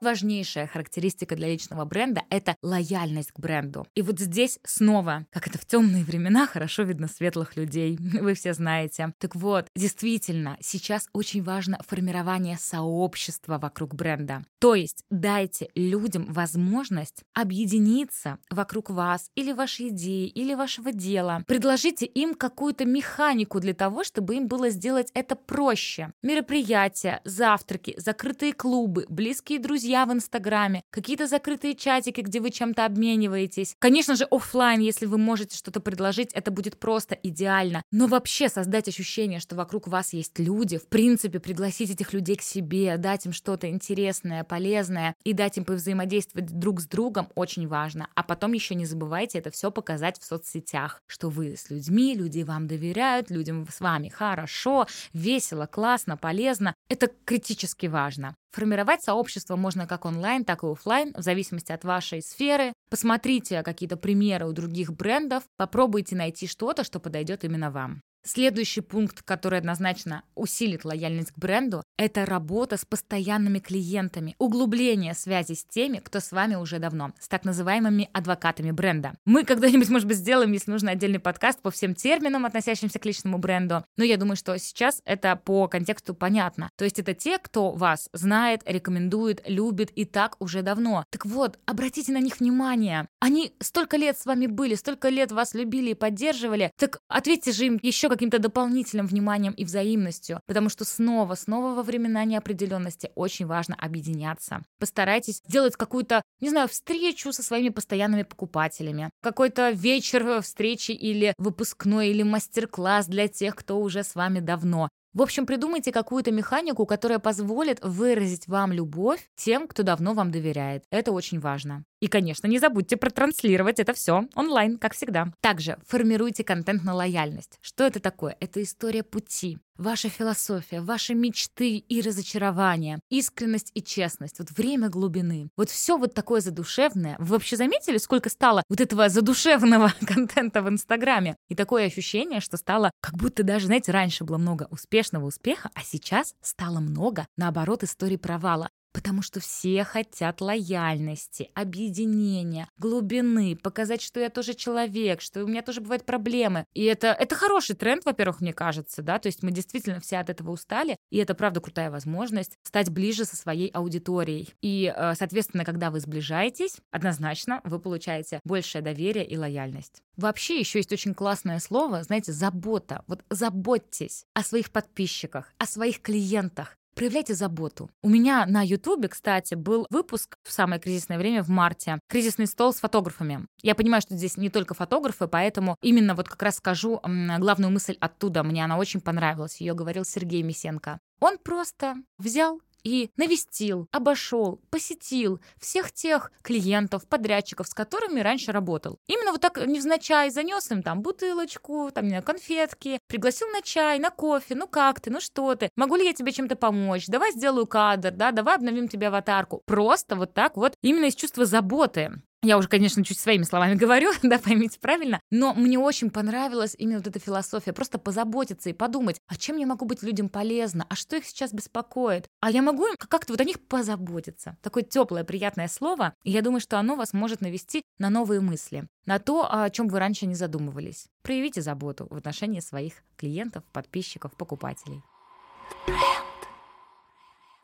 Важнейшая 0.02 0.66
характеристика 0.66 1.36
для 1.36 1.50
личного 1.50 1.84
бренда— 1.84 2.22
это 2.30 2.56
лояльность 2.62 3.34
к 3.34 3.40
бренду. 3.40 3.86
И 3.96 4.02
вот 4.02 4.18
здесь 4.18 4.58
снова, 4.64 5.26
как 5.30 5.48
это 5.48 5.58
в 5.58 5.66
темные 5.66 6.06
времена, 6.06 6.48
хорошо 6.48 6.84
видно 6.84 7.10
светлых 7.10 7.58
людей. 7.58 7.98
Вы 8.22 8.34
все 8.34 8.54
знаете. 8.54 9.14
Так 9.18 9.36
вот, 9.36 9.68
действительно, 9.76 10.58
сейчас 10.62 11.10
очень 11.12 11.44
важно 11.44 11.82
формирование 11.86 12.58
сообщества 12.58 13.58
вокруг 13.58 13.94
бренда. 13.94 14.46
То 14.60 14.74
есть 14.74 15.04
дайте 15.10 15.68
людям 15.76 16.32
возможность 16.32 17.24
объединиться 17.34 18.38
вокруг 18.50 18.90
вас 18.90 19.30
или 19.36 19.52
вашей 19.52 19.90
идеи, 19.90 20.28
или 20.28 20.54
вашего 20.54 20.94
дела. 20.94 21.44
Предложите 21.46 22.06
им 22.06 22.36
какую-то 22.36 22.86
механику 22.86 23.60
для 23.60 23.74
того, 23.74 24.06
чтобы 24.06 24.36
им 24.36 24.48
было 24.48 24.70
сделать 24.70 25.12
это 25.14 25.36
проще. 25.36 26.14
Мероприятия, 26.24 27.20
завтраки, 27.26 27.96
закрытые 27.98 28.54
клубы, 28.54 29.06
близкие 29.10 29.60
друзья 29.60 29.89
друзья 29.90 30.06
в 30.06 30.14
Инстаграме, 30.14 30.84
какие-то 30.92 31.26
закрытые 31.26 31.74
чатики, 31.74 32.22
где 32.22 32.40
вы 32.40 32.52
чем-то 32.52 32.86
обмениваетесь. 32.86 33.76
Конечно 33.80 34.16
же, 34.16 34.26
офлайн, 34.30 34.82
если 34.82 35.08
вы 35.08 35.18
можете 35.18 35.58
что-то 35.58 35.80
предложить, 35.80 36.32
это 36.34 36.52
будет 36.52 36.80
просто 36.80 37.16
идеально. 37.16 37.82
Но 37.92 38.06
вообще 38.06 38.50
создать 38.50 38.88
ощущение, 38.88 39.40
что 39.40 39.56
вокруг 39.56 39.88
вас 39.88 40.14
есть 40.14 40.38
люди, 40.38 40.78
в 40.78 40.88
принципе, 40.88 41.40
пригласить 41.40 41.90
этих 41.90 42.14
людей 42.14 42.36
к 42.36 42.44
себе, 42.44 42.98
дать 42.98 43.26
им 43.26 43.34
что-то 43.34 43.68
интересное, 43.68 44.44
полезное 44.44 45.16
и 45.24 45.34
дать 45.34 45.58
им 45.58 45.66
повзаимодействовать 45.66 46.46
друг 46.60 46.82
с 46.82 46.86
другом 46.86 47.28
очень 47.34 47.68
важно. 47.68 48.10
А 48.14 48.22
потом 48.22 48.54
еще 48.54 48.76
не 48.76 48.86
забывайте 48.86 49.40
это 49.40 49.50
все 49.50 49.72
показать 49.72 50.20
в 50.20 50.24
соцсетях, 50.24 51.02
что 51.08 51.30
вы 51.30 51.58
с 51.58 51.72
людьми, 51.72 52.14
люди 52.14 52.44
вам 52.44 52.68
доверяют, 52.68 53.32
людям 53.32 53.66
с 53.68 53.80
вами 53.80 54.10
хорошо, 54.10 54.86
весело, 55.14 55.66
классно, 55.66 56.16
полезно. 56.16 56.76
Это 56.90 57.10
критически 57.26 57.88
важно. 57.88 58.36
Формировать 58.52 59.04
сообщество 59.04 59.56
можно 59.56 59.86
как 59.86 60.06
онлайн, 60.06 60.44
так 60.44 60.64
и 60.64 60.68
офлайн, 60.68 61.14
в 61.16 61.22
зависимости 61.22 61.72
от 61.72 61.84
вашей 61.84 62.22
сферы. 62.22 62.74
Посмотрите 62.90 63.62
какие-то 63.62 63.96
примеры 63.96 64.48
у 64.48 64.54
других 64.54 64.92
брендов, 64.92 65.44
попробуйте 65.58 66.16
найти 66.16 66.48
что-то, 66.48 66.84
что 66.84 67.00
подойдет 67.00 67.44
именно 67.44 67.70
вам. 67.70 68.02
Следующий 68.32 68.82
пункт, 68.82 69.24
который 69.24 69.58
однозначно 69.58 70.22
усилит 70.36 70.86
лояльность 70.86 71.32
к 71.32 71.40
бренду, 71.40 71.82
это 71.98 72.28
работа 72.28 72.78
с 72.78 72.86
постоянными 72.86 73.58
клиентами, 73.58 74.36
углубление 74.38 75.16
связи 75.16 75.54
с 75.54 75.66
теми, 75.66 75.98
кто 75.98 76.20
с 76.20 76.32
вами 76.32 76.54
уже 76.54 76.78
давно, 76.78 77.12
с 77.20 77.28
так 77.28 77.44
называемыми 77.44 78.08
адвокатами 78.14 78.70
бренда. 78.70 79.16
Мы 79.26 79.44
когда-нибудь, 79.46 79.90
может 79.90 80.08
быть, 80.08 80.18
сделаем, 80.18 80.52
если 80.52 80.70
нужно, 80.70 80.92
отдельный 80.92 81.18
подкаст 81.18 81.60
по 81.64 81.72
всем 81.72 81.96
терминам, 81.96 82.46
относящимся 82.46 83.00
к 83.00 83.06
личному 83.08 83.40
бренду, 83.40 83.84
но 83.98 84.04
я 84.04 84.16
думаю, 84.16 84.36
что 84.36 84.56
сейчас 84.60 85.02
это 85.06 85.36
по 85.36 85.68
контексту 85.68 86.14
понятно. 86.14 86.70
То 86.78 86.84
есть 86.86 87.00
это 87.00 87.16
те, 87.16 87.40
кто 87.40 87.72
вас 87.72 88.10
знает, 88.14 88.62
рекомендует, 88.68 89.42
любит 89.48 89.90
и 89.96 90.06
так 90.06 90.36
уже 90.38 90.62
давно. 90.62 91.04
Так 91.10 91.26
вот, 91.26 91.58
обратите 91.66 92.12
на 92.12 92.20
них 92.20 92.40
внимание. 92.40 93.08
Они 93.20 93.54
столько 93.60 93.98
лет 93.98 94.20
с 94.20 94.28
вами 94.28 94.46
были, 94.46 94.76
столько 94.76 95.10
лет 95.10 95.32
вас 95.32 95.56
любили 95.56 95.90
и 95.90 95.96
поддерживали, 95.96 96.72
так 96.78 97.02
ответьте 97.08 97.54
же 97.54 97.66
им 97.66 97.80
еще 97.82 98.08
каким-то 98.20 98.40
дополнительным 98.40 99.08
вниманием 99.08 99.54
и 99.54 99.64
взаимностью, 99.64 100.42
потому 100.46 100.68
что 100.68 100.84
снова, 100.84 101.36
снова 101.36 101.74
во 101.74 101.84
времена 101.84 102.26
неопределенности 102.26 103.12
очень 103.16 103.46
важно 103.46 103.76
объединяться. 103.76 104.62
Постарайтесь 104.78 105.42
сделать 105.48 105.78
какую-то, 105.78 106.22
не 106.42 106.50
знаю, 106.50 106.68
встречу 106.68 107.32
со 107.32 107.42
своими 107.42 107.70
постоянными 107.70 108.24
покупателями, 108.24 109.10
какой-то 109.24 109.70
вечер 109.70 110.42
встречи 110.42 110.92
или 110.92 111.34
выпускной, 111.38 112.10
или 112.10 112.24
мастер-класс 112.24 113.08
для 113.08 113.30
тех, 113.30 113.56
кто 113.56 113.80
уже 113.80 114.04
с 114.04 114.16
вами 114.16 114.42
давно. 114.42 114.90
В 115.14 115.22
общем, 115.22 115.46
придумайте 115.46 115.94
какую-то 115.94 116.34
механику, 116.34 116.86
которая 116.86 117.20
позволит 117.20 117.80
выразить 117.82 118.50
вам 118.50 118.74
любовь 118.74 119.30
тем, 119.38 119.66
кто 119.66 119.84
давно 119.84 120.14
вам 120.14 120.30
доверяет. 120.30 120.84
Это 120.92 121.14
очень 121.14 121.40
важно. 121.40 121.86
И, 122.00 122.08
конечно, 122.08 122.48
не 122.48 122.60
забудьте 122.60 122.98
протранслировать 122.98 123.80
это 123.80 123.94
все 123.94 124.26
онлайн, 124.36 124.78
как 124.78 124.94
всегда. 124.94 125.34
Также 125.42 125.78
формируйте 125.86 126.44
контент 126.44 126.84
на 126.84 126.94
лояльность. 126.94 127.60
Что 127.62 127.84
это 127.84 128.00
такое? 128.00 128.38
Это 128.40 128.64
история 128.64 129.04
пути. 129.04 129.58
Ваша 129.78 130.10
философия, 130.10 130.82
ваши 130.82 131.14
мечты 131.14 131.78
и 131.78 132.02
разочарования, 132.02 133.00
искренность 133.10 133.72
и 133.74 133.82
честность, 133.82 134.40
вот 134.40 134.52
время 134.52 134.90
глубины. 134.90 135.50
Вот 135.56 135.70
все 135.70 135.98
вот 135.98 136.14
такое 136.14 136.42
задушевное. 136.42 137.16
Вы 137.18 137.28
вообще 137.28 137.56
заметили, 137.56 137.98
сколько 137.98 138.30
стало 138.30 138.62
вот 138.68 138.82
этого 138.82 139.08
задушевного 139.08 139.94
контента 140.06 140.62
в 140.62 140.68
Инстаграме? 140.68 141.38
И 141.48 141.56
такое 141.56 141.86
ощущение, 141.86 142.42
что 142.42 142.58
стало, 142.58 142.92
как 143.00 143.16
будто 143.16 143.44
даже, 143.44 143.68
знаете, 143.68 143.94
раньше 143.94 144.26
было 144.26 144.38
много 144.38 144.68
успешного 144.70 145.26
успеха, 145.26 145.70
а 145.74 145.82
сейчас 145.82 146.34
стало 146.42 146.80
много, 146.80 147.26
наоборот, 147.38 147.84
историй 147.84 148.18
провала. 148.18 148.70
Потому 148.92 149.22
что 149.22 149.40
все 149.40 149.84
хотят 149.84 150.42
лояльности, 150.42 151.52
объединения, 151.54 152.70
глубины, 152.78 153.56
показать, 153.56 154.02
что 154.02 154.20
я 154.20 154.30
тоже 154.30 154.54
человек, 154.54 155.22
что 155.22 155.44
у 155.44 155.48
меня 155.48 155.62
тоже 155.62 155.82
бывают 155.82 156.06
проблемы. 156.06 156.66
И 156.74 156.84
это, 156.86 157.08
это 157.08 157.36
хороший 157.36 157.76
тренд, 157.76 158.04
во-первых, 158.06 158.42
мне 158.42 158.54
кажется, 158.54 159.02
да, 159.02 159.20
то 159.20 159.28
есть 159.28 159.44
мы 159.44 159.52
действительно 159.52 160.00
все 160.00 160.18
от 160.18 160.30
этого 160.30 160.52
устали, 160.52 160.98
и 161.10 161.18
это, 161.18 161.36
правда, 161.36 161.62
крутая 161.62 161.92
возможность 161.92 162.58
стать 162.64 162.90
ближе 162.90 163.26
со 163.26 163.36
своей 163.36 163.70
аудиторией. 163.70 164.54
И, 164.62 164.94
э, 164.96 165.14
соответственно, 165.16 165.66
когда 165.66 165.92
вы 165.92 166.00
сближаетесь, 166.00 166.78
однозначно 166.92 167.62
вы 167.64 167.80
получаете 167.80 168.40
большее 168.44 168.82
доверие 168.82 169.26
и 169.26 169.38
лояльность. 169.38 170.02
Вообще 170.18 170.60
еще 170.60 170.80
есть 170.80 170.92
очень 170.92 171.14
классное 171.14 171.60
слово, 171.60 172.04
знаете, 172.04 172.32
забота. 172.32 173.04
Вот 173.08 173.24
заботьтесь 173.30 174.26
о 174.34 174.44
своих 174.44 174.72
подписчиках, 174.72 175.54
о 175.58 175.66
своих 175.66 176.02
клиентах. 176.02 176.79
Проявляйте 177.00 177.34
заботу. 177.34 177.90
У 178.04 178.10
меня 178.10 178.46
на 178.46 178.62
Ютубе, 178.62 179.08
кстати, 179.08 179.56
был 179.56 179.88
выпуск 179.90 180.36
в 180.44 180.52
самое 180.52 180.82
кризисное 180.82 181.18
время, 181.18 181.44
в 181.44 181.48
марте. 181.48 181.98
Кризисный 182.10 182.46
стол 182.46 182.74
с 182.74 182.82
фотографами. 182.82 183.48
Я 183.62 183.74
понимаю, 183.74 184.02
что 184.02 184.18
здесь 184.18 184.36
не 184.36 184.50
только 184.50 184.74
фотографы, 184.74 185.30
поэтому 185.30 185.78
именно 185.82 186.14
вот 186.14 186.28
как 186.28 186.44
раз 186.44 186.58
скажу 186.58 187.00
главную 187.02 187.72
мысль 187.72 187.96
оттуда. 188.02 188.44
Мне 188.44 188.66
она 188.66 188.78
очень 188.78 189.00
понравилась. 189.00 189.62
Ее 189.62 189.76
говорил 189.76 190.04
Сергей 190.04 190.44
Мисенко. 190.44 191.00
Он 191.22 191.38
просто 191.38 191.96
взял 192.18 192.60
и 192.84 193.12
навестил, 193.18 193.88
обошел, 193.92 194.62
посетил 194.70 195.40
всех 195.60 195.92
тех 195.92 196.32
клиентов, 196.42 197.08
подрядчиков, 197.08 197.68
с 197.68 197.74
которыми 197.74 198.20
раньше 198.20 198.52
работал. 198.52 199.00
Именно 199.08 199.32
вот 199.32 199.42
так 199.42 199.58
невзначай 199.66 200.30
занес 200.30 200.70
им 200.72 200.84
там 200.84 201.02
бутылочку, 201.02 201.92
там, 201.94 202.06
не 202.06 202.10
знаю, 202.10 202.24
конфетки, 202.24 203.00
пригласил 203.08 203.48
на 203.50 203.62
чай, 203.62 204.00
на 204.00 204.10
кофе, 204.10 204.56
ну 204.56 204.68
как 204.68 205.02
ты, 205.02 205.10
ну 205.12 205.20
что 205.20 205.56
ты, 205.56 205.70
могу 205.76 205.96
ли 205.96 206.06
я 206.06 206.14
тебе 206.14 206.32
чем-то 206.32 206.56
помочь, 206.56 207.08
давай 207.08 207.32
сделаю 207.32 207.68
кадр, 207.68 208.12
да, 208.12 208.32
давай 208.32 208.56
обновим 208.56 208.88
тебе 208.88 209.08
аватарку. 209.08 209.62
Просто 209.66 210.16
вот 210.16 210.34
так 210.34 210.58
вот, 210.58 210.74
именно 210.82 211.06
из 211.06 211.16
чувства 211.16 211.46
заботы. 211.46 212.22
Я 212.42 212.58
уже, 212.58 212.70
конечно, 212.70 213.04
чуть 213.04 213.20
своими 213.20 213.44
словами 213.44 213.76
говорю, 213.80 214.12
да, 214.24 214.40
поймите 214.40 214.80
правильно, 214.80 215.20
но 215.30 215.54
мне 215.54 215.78
очень 215.78 216.10
понравилась 216.10 216.76
именно 216.78 217.00
вот 217.00 217.08
эта 217.08 217.20
философия, 217.20 217.74
просто 217.74 218.00
позаботиться 218.00 218.70
и 218.70 218.74
подумать, 218.74 219.20
а 219.28 219.36
чем 219.36 219.58
я 219.58 219.68
могу 219.68 219.86
быть 219.86 220.04
людям 220.04 220.30
полезна, 220.30 220.86
а 220.90 220.96
что 220.96 221.18
их 221.18 221.26
сейчас 221.26 221.54
беспокоит, 221.54 222.28
а 222.40 222.50
я 222.50 222.62
могу 222.62 222.86
как-то 222.98 223.34
вот 223.34 223.42
о 223.42 223.44
них 223.44 223.60
позаботиться. 223.60 224.58
Такое 224.62 224.84
теплое, 224.84 225.24
приятное 225.24 225.68
слово, 225.68 226.14
и 226.24 226.32
я 226.32 226.42
думаю, 226.42 226.62
что 226.62 226.80
оно 226.80 226.96
вас 226.96 227.14
может 227.14 227.42
навести 227.42 227.84
на 227.98 228.10
новые 228.10 228.40
мысли, 228.40 228.88
на 229.06 229.20
то, 229.20 229.48
о 229.52 229.70
чем 229.70 229.88
вы 229.88 230.00
раньше 230.00 230.26
не 230.26 230.36
задумывались. 230.36 231.08
Проявите 231.22 231.62
заботу 231.62 232.08
в 232.10 232.16
отношении 232.16 232.62
своих 232.62 232.94
клиентов, 233.18 233.64
подписчиков, 233.74 234.32
покупателей 234.38 235.04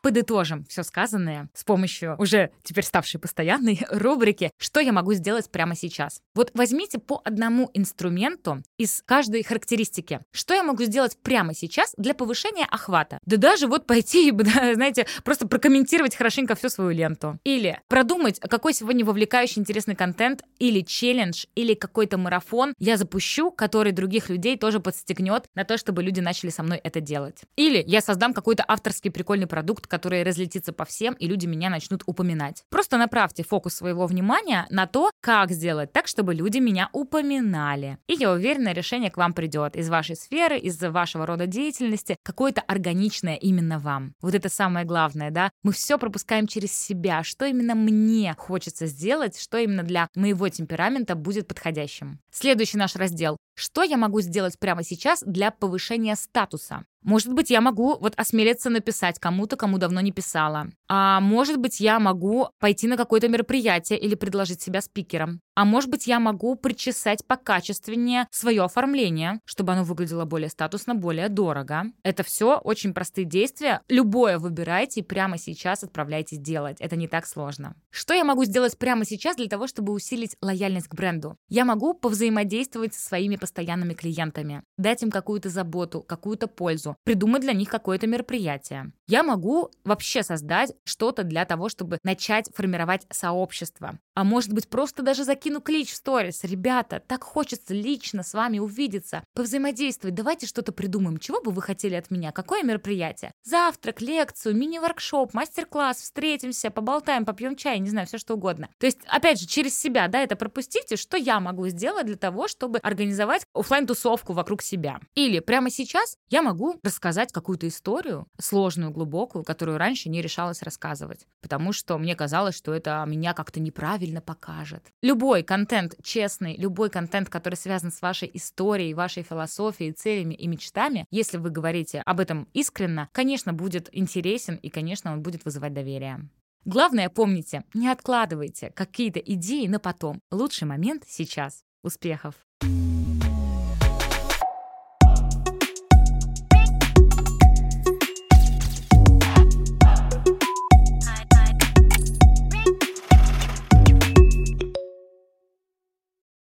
подытожим 0.06 0.64
все 0.68 0.84
сказанное 0.84 1.48
с 1.52 1.64
помощью 1.64 2.14
уже 2.18 2.52
теперь 2.62 2.84
ставшей 2.84 3.18
постоянной 3.18 3.84
рубрики 3.90 4.52
«Что 4.56 4.78
я 4.78 4.92
могу 4.92 5.14
сделать 5.14 5.50
прямо 5.50 5.74
сейчас?». 5.74 6.20
Вот 6.32 6.52
возьмите 6.54 7.00
по 7.00 7.20
одному 7.24 7.70
инструменту 7.74 8.62
из 8.78 9.02
каждой 9.04 9.42
характеристики. 9.42 10.20
Что 10.30 10.54
я 10.54 10.62
могу 10.62 10.84
сделать 10.84 11.18
прямо 11.20 11.54
сейчас 11.54 11.92
для 11.96 12.14
повышения 12.14 12.66
охвата? 12.70 13.18
Да 13.26 13.36
даже 13.36 13.66
вот 13.66 13.88
пойти 13.88 14.28
и, 14.28 14.32
знаете, 14.74 15.08
просто 15.24 15.48
прокомментировать 15.48 16.14
хорошенько 16.14 16.54
всю 16.54 16.68
свою 16.68 16.90
ленту. 16.90 17.40
Или 17.42 17.80
продумать, 17.88 18.38
какой 18.38 18.74
сегодня 18.74 19.04
вовлекающий 19.04 19.58
интересный 19.58 19.96
контент 19.96 20.44
или 20.60 20.82
челлендж, 20.82 21.46
или 21.56 21.74
какой-то 21.74 22.16
марафон 22.16 22.74
я 22.78 22.96
запущу, 22.96 23.50
который 23.50 23.90
других 23.90 24.28
людей 24.28 24.56
тоже 24.56 24.78
подстегнет 24.78 25.46
на 25.56 25.64
то, 25.64 25.76
чтобы 25.76 26.04
люди 26.04 26.20
начали 26.20 26.50
со 26.50 26.62
мной 26.62 26.78
это 26.78 27.00
делать. 27.00 27.40
Или 27.56 27.82
я 27.84 28.00
создам 28.00 28.32
какой-то 28.32 28.64
авторский 28.68 29.10
прикольный 29.10 29.48
продукт, 29.48 29.88
которая 29.96 30.24
разлетится 30.24 30.74
по 30.74 30.84
всем, 30.84 31.14
и 31.14 31.26
люди 31.26 31.46
меня 31.46 31.70
начнут 31.70 32.02
упоминать. 32.04 32.64
Просто 32.68 32.98
направьте 32.98 33.42
фокус 33.42 33.74
своего 33.74 34.06
внимания 34.06 34.66
на 34.68 34.86
то, 34.86 35.10
как 35.22 35.50
сделать 35.50 35.90
так, 35.90 36.06
чтобы 36.06 36.34
люди 36.34 36.58
меня 36.58 36.90
упоминали. 36.92 37.96
И 38.06 38.12
я 38.12 38.30
уверена, 38.30 38.74
решение 38.74 39.10
к 39.10 39.16
вам 39.16 39.32
придет 39.32 39.74
из 39.74 39.88
вашей 39.88 40.14
сферы, 40.14 40.58
из 40.58 40.78
вашего 40.82 41.24
рода 41.24 41.46
деятельности, 41.46 42.16
какое-то 42.22 42.60
органичное 42.60 43.36
именно 43.36 43.78
вам. 43.78 44.12
Вот 44.20 44.34
это 44.34 44.50
самое 44.50 44.84
главное, 44.84 45.30
да? 45.30 45.48
Мы 45.62 45.72
все 45.72 45.96
пропускаем 45.96 46.46
через 46.46 46.78
себя, 46.78 47.22
что 47.22 47.46
именно 47.46 47.74
мне 47.74 48.34
хочется 48.36 48.84
сделать, 48.84 49.40
что 49.40 49.56
именно 49.56 49.82
для 49.82 50.08
моего 50.14 50.46
темперамента 50.50 51.14
будет 51.14 51.48
подходящим. 51.48 52.20
Следующий 52.30 52.76
наш 52.76 52.96
раздел. 52.96 53.38
Что 53.58 53.82
я 53.82 53.96
могу 53.96 54.20
сделать 54.20 54.58
прямо 54.58 54.84
сейчас 54.84 55.22
для 55.24 55.50
повышения 55.50 56.14
статуса? 56.14 56.84
Может 57.02 57.32
быть, 57.32 57.48
я 57.48 57.62
могу 57.62 57.96
вот 57.98 58.12
осмелиться 58.18 58.68
написать 58.68 59.18
кому-то, 59.18 59.56
кому 59.56 59.78
давно 59.78 60.02
не 60.02 60.12
писала. 60.12 60.66
А 60.88 61.20
может 61.20 61.58
быть, 61.58 61.80
я 61.80 61.98
могу 61.98 62.48
пойти 62.58 62.86
на 62.86 62.96
какое-то 62.96 63.28
мероприятие 63.28 63.98
или 63.98 64.14
предложить 64.14 64.62
себя 64.62 64.80
спикером. 64.80 65.40
А 65.54 65.64
может 65.64 65.90
быть, 65.90 66.06
я 66.06 66.20
могу 66.20 66.54
причесать 66.54 67.26
покачественнее 67.26 68.28
свое 68.30 68.62
оформление, 68.62 69.40
чтобы 69.44 69.72
оно 69.72 69.84
выглядело 69.84 70.24
более 70.24 70.50
статусно, 70.50 70.94
более 70.94 71.28
дорого. 71.28 71.84
Это 72.02 72.22
все 72.22 72.58
очень 72.58 72.92
простые 72.92 73.24
действия. 73.24 73.80
Любое 73.88 74.38
выбирайте 74.38 75.00
и 75.00 75.02
прямо 75.02 75.38
сейчас 75.38 75.82
отправляйтесь 75.82 76.38
делать. 76.38 76.76
Это 76.80 76.96
не 76.96 77.08
так 77.08 77.26
сложно. 77.26 77.74
Что 77.90 78.12
я 78.12 78.24
могу 78.24 78.44
сделать 78.44 78.78
прямо 78.78 79.04
сейчас 79.04 79.36
для 79.36 79.48
того, 79.48 79.66
чтобы 79.66 79.92
усилить 79.92 80.36
лояльность 80.42 80.88
к 80.88 80.94
бренду? 80.94 81.36
Я 81.48 81.64
могу 81.64 81.94
повзаимодействовать 81.94 82.94
со 82.94 83.00
своими 83.00 83.36
постоянными 83.36 83.94
клиентами, 83.94 84.62
дать 84.76 85.02
им 85.02 85.10
какую-то 85.10 85.48
заботу, 85.48 86.02
какую-то 86.02 86.48
пользу, 86.48 86.96
придумать 87.04 87.42
для 87.42 87.54
них 87.54 87.70
какое-то 87.70 88.06
мероприятие. 88.06 88.92
Я 89.08 89.22
могу 89.22 89.70
вообще 89.84 90.22
создать 90.22 90.72
что-то 90.84 91.22
для 91.24 91.44
того, 91.44 91.68
чтобы 91.68 91.98
начать 92.02 92.50
формировать 92.54 93.06
сообщество. 93.10 93.98
А 94.14 94.24
может 94.24 94.52
быть, 94.52 94.68
просто 94.68 95.02
даже 95.02 95.24
закинуть 95.24 95.46
кину 95.46 95.60
клич 95.60 95.92
в 95.92 95.96
сторис. 95.96 96.42
Ребята, 96.42 97.00
так 97.06 97.22
хочется 97.22 97.72
лично 97.72 98.24
с 98.24 98.34
вами 98.34 98.58
увидеться, 98.58 99.22
повзаимодействовать. 99.34 100.16
Давайте 100.16 100.46
что-то 100.48 100.72
придумаем. 100.72 101.18
Чего 101.18 101.40
бы 101.40 101.52
вы 101.52 101.62
хотели 101.62 101.94
от 101.94 102.10
меня? 102.10 102.32
Какое 102.32 102.64
мероприятие? 102.64 103.30
Завтрак, 103.44 104.00
лекцию, 104.00 104.56
мини-воркшоп, 104.56 105.34
мастер-класс, 105.34 105.98
встретимся, 105.98 106.72
поболтаем, 106.72 107.24
попьем 107.24 107.54
чай, 107.54 107.78
не 107.78 107.90
знаю, 107.90 108.08
все 108.08 108.18
что 108.18 108.34
угодно. 108.34 108.68
То 108.78 108.86
есть, 108.86 108.98
опять 109.06 109.38
же, 109.38 109.46
через 109.46 109.78
себя, 109.78 110.08
да, 110.08 110.18
это 110.18 110.34
пропустите, 110.34 110.96
что 110.96 111.16
я 111.16 111.38
могу 111.38 111.68
сделать 111.68 112.06
для 112.06 112.16
того, 112.16 112.48
чтобы 112.48 112.78
организовать 112.78 113.46
офлайн 113.54 113.86
тусовку 113.86 114.32
вокруг 114.32 114.62
себя. 114.62 114.98
Или 115.14 115.38
прямо 115.38 115.70
сейчас 115.70 116.16
я 116.28 116.42
могу 116.42 116.80
рассказать 116.82 117.30
какую-то 117.32 117.68
историю, 117.68 118.26
сложную, 118.40 118.90
глубокую, 118.96 119.44
которую 119.44 119.76
раньше 119.76 120.08
не 120.08 120.22
решалась 120.22 120.62
рассказывать, 120.62 121.26
потому 121.42 121.72
что 121.72 121.98
мне 121.98 122.16
казалось, 122.16 122.56
что 122.56 122.72
это 122.72 123.04
меня 123.06 123.34
как-то 123.34 123.60
неправильно 123.60 124.22
покажет. 124.22 124.82
Любой 125.02 125.42
контент 125.42 125.94
честный, 126.02 126.56
любой 126.56 126.88
контент, 126.88 127.28
который 127.28 127.56
связан 127.56 127.92
с 127.92 128.00
вашей 128.00 128.30
историей, 128.32 128.94
вашей 128.94 129.22
философией, 129.22 129.92
целями 129.92 130.34
и 130.34 130.46
мечтами, 130.48 131.04
если 131.10 131.36
вы 131.36 131.50
говорите 131.50 132.02
об 132.06 132.20
этом 132.20 132.48
искренно, 132.54 133.10
конечно, 133.12 133.52
будет 133.52 133.90
интересен 133.92 134.56
и, 134.56 134.70
конечно, 134.70 135.12
он 135.12 135.22
будет 135.22 135.44
вызывать 135.44 135.74
доверие. 135.74 136.28
Главное, 136.64 137.10
помните, 137.10 137.64
не 137.74 137.88
откладывайте 137.88 138.70
какие-то 138.70 139.20
идеи 139.20 139.66
на 139.66 139.78
потом. 139.78 140.20
Лучший 140.32 140.66
момент 140.66 141.04
сейчас. 141.06 141.62
Успехов! 141.82 142.34
thank 142.58 142.70
you 142.70 142.85